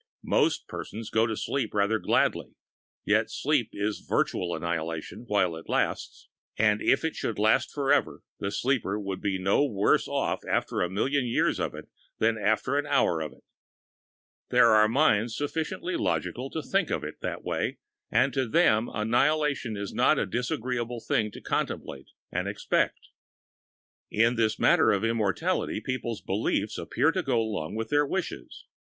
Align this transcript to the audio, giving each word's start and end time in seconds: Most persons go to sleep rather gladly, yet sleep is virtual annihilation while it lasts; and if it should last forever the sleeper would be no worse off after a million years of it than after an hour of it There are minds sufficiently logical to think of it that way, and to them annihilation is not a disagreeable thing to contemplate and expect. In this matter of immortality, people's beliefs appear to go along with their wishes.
Most 0.25 0.67
persons 0.67 1.11
go 1.11 1.27
to 1.27 1.37
sleep 1.37 1.75
rather 1.75 1.99
gladly, 1.99 2.55
yet 3.05 3.29
sleep 3.29 3.69
is 3.71 3.99
virtual 3.99 4.55
annihilation 4.55 5.25
while 5.27 5.55
it 5.55 5.69
lasts; 5.69 6.27
and 6.57 6.81
if 6.81 7.05
it 7.05 7.15
should 7.15 7.37
last 7.37 7.69
forever 7.71 8.23
the 8.39 8.49
sleeper 8.49 8.99
would 8.99 9.21
be 9.21 9.37
no 9.37 9.63
worse 9.63 10.07
off 10.07 10.39
after 10.49 10.81
a 10.81 10.89
million 10.89 11.27
years 11.27 11.59
of 11.59 11.75
it 11.75 11.87
than 12.17 12.35
after 12.35 12.79
an 12.79 12.87
hour 12.87 13.19
of 13.21 13.31
it 13.31 13.43
There 14.49 14.69
are 14.71 14.87
minds 14.87 15.37
sufficiently 15.37 15.95
logical 15.95 16.49
to 16.49 16.63
think 16.63 16.89
of 16.89 17.03
it 17.03 17.21
that 17.21 17.43
way, 17.43 17.77
and 18.09 18.33
to 18.33 18.47
them 18.49 18.89
annihilation 18.91 19.77
is 19.77 19.93
not 19.93 20.17
a 20.17 20.25
disagreeable 20.25 20.99
thing 21.07 21.29
to 21.29 21.41
contemplate 21.41 22.09
and 22.31 22.47
expect. 22.47 23.09
In 24.09 24.35
this 24.35 24.57
matter 24.57 24.91
of 24.91 25.03
immortality, 25.03 25.79
people's 25.79 26.21
beliefs 26.21 26.79
appear 26.79 27.11
to 27.11 27.21
go 27.21 27.39
along 27.39 27.75
with 27.75 27.89
their 27.89 28.07
wishes. 28.07 28.65